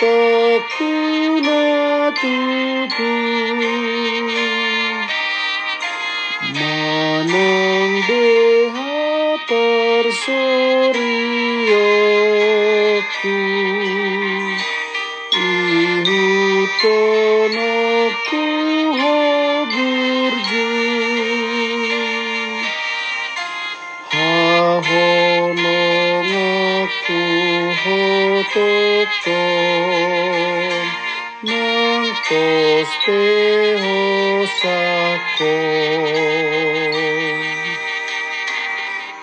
[0.00, 1.60] takuna
[2.20, 3.12] tuku
[6.56, 8.96] Manang deha
[9.44, 10.48] persorioku
[27.82, 27.88] 仏
[31.42, 32.10] 門と
[32.84, 33.08] して
[33.76, 33.78] を
[34.46, 34.60] 咲
[35.38, 35.48] こう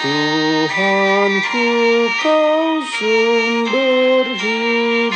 [0.00, 1.68] Tuhanku
[2.24, 5.12] kau sumber hidupku.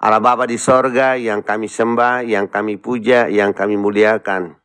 [0.00, 4.56] Allah Bapa di sorga yang kami sembah, yang kami puja, yang kami muliakan.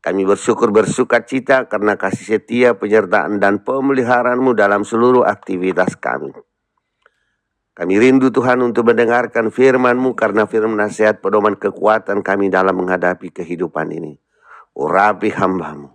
[0.00, 6.32] Kami bersyukur bersuka cita karena kasih setia, penyertaan, dan pemeliharaanmu dalam seluruh aktivitas kami.
[7.80, 13.88] Kami rindu Tuhan untuk mendengarkan firman-Mu karena firman nasihat pedoman kekuatan kami dalam menghadapi kehidupan
[13.88, 14.20] ini.
[14.76, 15.88] Urapi hamba-Mu.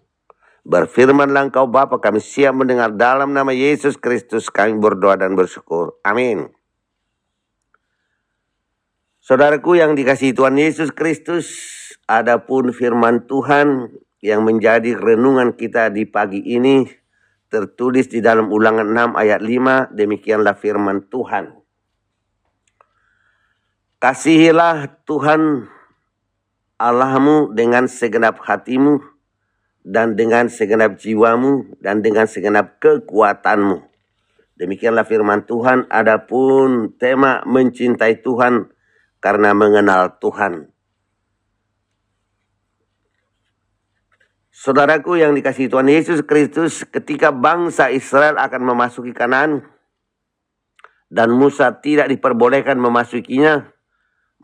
[0.65, 6.01] Berfirmanlah engkau Bapa kami siap mendengar dalam nama Yesus Kristus kami berdoa dan bersyukur.
[6.01, 6.49] Amin.
[9.21, 11.53] Saudaraku yang dikasih Tuhan Yesus Kristus,
[12.09, 13.93] adapun firman Tuhan
[14.25, 16.89] yang menjadi renungan kita di pagi ini
[17.53, 21.64] tertulis di dalam ulangan 6 ayat 5, demikianlah firman Tuhan.
[24.05, 25.65] Kasihilah Tuhan
[26.77, 29.01] Allahmu dengan segenap hatimu
[29.81, 33.81] dan dengan segenap jiwamu dan dengan segenap kekuatanmu.
[34.61, 35.89] Demikianlah firman Tuhan.
[35.89, 38.69] Adapun tema mencintai Tuhan
[39.25, 40.69] karena mengenal Tuhan.
[44.53, 49.65] Saudaraku yang dikasih Tuhan Yesus Kristus, ketika bangsa Israel akan memasuki Kanan
[51.09, 53.73] dan Musa tidak diperbolehkan memasukinya,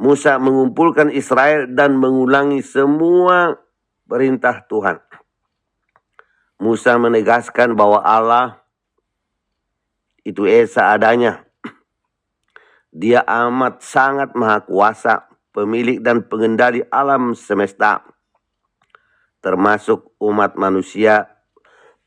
[0.01, 3.53] Musa mengumpulkan Israel dan mengulangi semua
[4.09, 4.97] perintah Tuhan.
[6.57, 8.65] Musa menegaskan bahwa Allah
[10.25, 11.45] itu Esa adanya.
[12.89, 18.01] Dia amat sangat maha kuasa, pemilik dan pengendali alam semesta
[19.41, 21.27] termasuk umat manusia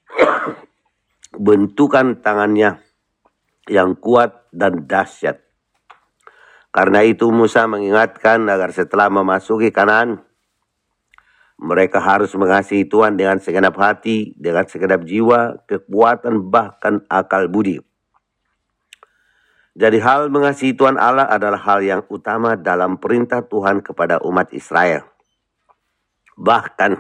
[1.47, 2.79] bentukan tangannya
[3.67, 5.44] yang kuat dan dahsyat.
[6.75, 10.27] Karena itu Musa mengingatkan agar setelah memasuki kanan,
[11.55, 17.79] mereka harus mengasihi Tuhan dengan segenap hati, dengan segenap jiwa, kekuatan, bahkan akal budi.
[19.79, 25.07] Jadi hal mengasihi Tuhan Allah adalah hal yang utama dalam perintah Tuhan kepada umat Israel.
[26.35, 26.99] Bahkan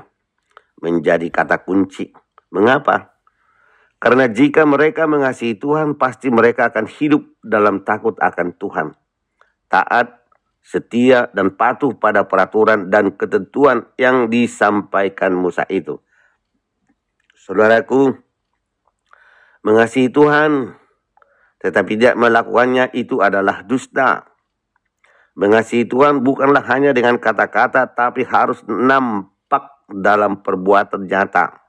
[0.86, 2.14] menjadi kata kunci.
[2.54, 3.14] Mengapa?
[3.98, 8.94] Karena jika mereka mengasihi Tuhan, pasti mereka akan hidup dalam takut akan Tuhan.
[9.74, 10.22] Taat,
[10.62, 15.98] setia, dan patuh pada peraturan dan ketentuan yang disampaikan Musa itu.
[17.34, 18.14] Saudaraku,
[19.66, 20.78] mengasihi Tuhan
[21.58, 24.30] tetapi tidak melakukannya itu adalah dusta.
[25.34, 29.34] Mengasihi Tuhan bukanlah hanya dengan kata-kata, tapi harus enam
[29.90, 31.60] dalam perbuatan nyata.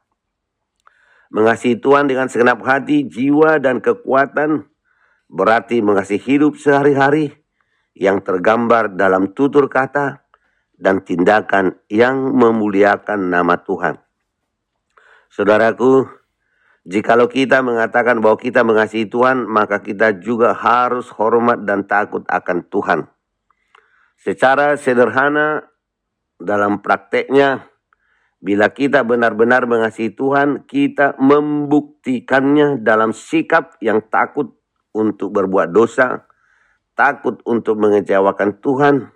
[1.32, 4.68] Mengasihi Tuhan dengan segenap hati, jiwa, dan kekuatan
[5.28, 7.45] berarti mengasihi hidup sehari-hari
[7.96, 10.22] yang tergambar dalam tutur kata
[10.76, 13.96] dan tindakan yang memuliakan nama Tuhan.
[15.32, 16.04] Saudaraku,
[16.84, 22.68] jikalau kita mengatakan bahwa kita mengasihi Tuhan, maka kita juga harus hormat dan takut akan
[22.68, 23.00] Tuhan.
[24.20, 25.72] Secara sederhana,
[26.36, 27.72] dalam prakteknya,
[28.46, 34.54] Bila kita benar-benar mengasihi Tuhan, kita membuktikannya dalam sikap yang takut
[34.94, 36.25] untuk berbuat dosa,
[36.96, 39.16] takut untuk mengecewakan Tuhan,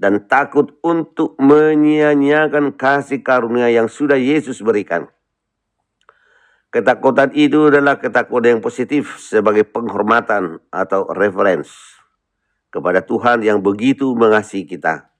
[0.00, 5.12] dan takut untuk menyia-nyiakan kasih karunia yang sudah Yesus berikan.
[6.72, 11.98] Ketakutan itu adalah ketakutan yang positif sebagai penghormatan atau reference
[12.70, 15.10] kepada Tuhan yang begitu mengasihi kita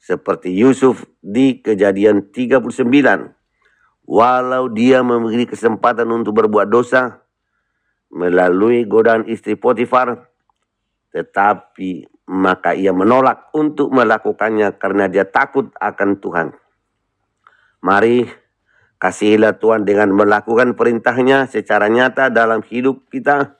[0.00, 2.74] seperti Yusuf di kejadian 39.
[4.04, 7.24] Walau dia memiliki kesempatan untuk berbuat dosa
[8.12, 10.28] melalui godaan istri Potifar,
[11.14, 16.48] tetapi maka ia menolak untuk melakukannya karena dia takut akan Tuhan.
[17.78, 18.26] Mari
[18.98, 23.54] kasihilah Tuhan dengan melakukan perintahnya secara nyata dalam hidup kita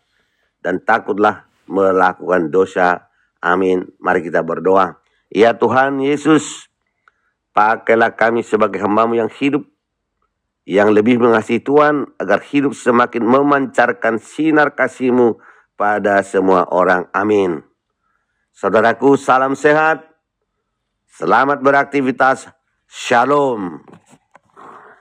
[0.67, 3.07] dan takutlah melakukan dosa.
[3.39, 3.87] Amin.
[4.03, 4.99] Mari kita berdoa.
[5.31, 6.67] Ya Tuhan Yesus,
[7.55, 9.63] pakailah kami sebagai hambamu yang hidup,
[10.65, 15.37] yang lebih mengasihi Tuhan, agar hidup semakin memancarkan sinar kasihmu
[15.75, 17.07] pada semua orang.
[17.15, 17.63] Amin.
[18.55, 20.07] Saudaraku, salam sehat.
[21.11, 22.51] Selamat beraktivitas.
[22.87, 23.83] Shalom.